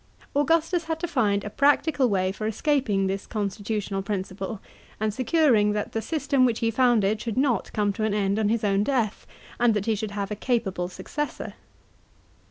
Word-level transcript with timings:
Augustus 0.35 0.85
had 0.85 0.99
to 0.99 1.07
find 1.07 1.43
a 1.43 1.49
practical 1.51 2.09
way 2.09 2.31
for 2.31 2.47
escaping 2.47 3.05
this 3.05 3.27
constitutional 3.27 4.01
principle, 4.01 4.59
and 4.99 5.11
secur 5.11 5.55
ing 5.55 5.73
that 5.73 5.91
the 5.91 6.01
system 6.01 6.43
which 6.43 6.57
he 6.57 6.71
founded 6.71 7.21
should 7.21 7.37
not 7.37 7.71
come 7.71 7.93
to 7.93 8.03
an 8.03 8.11
end 8.11 8.39
on 8.39 8.49
his 8.49 8.63
own 8.63 8.83
death 8.83 9.27
and 9.59 9.75
that 9.75 9.85
he 9.85 9.93
should 9.93 10.09
have 10.09 10.31
a 10.31 10.35
capable 10.35 10.87
successor. 10.87 11.53